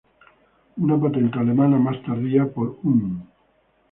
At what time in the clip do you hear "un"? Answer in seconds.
2.81-3.23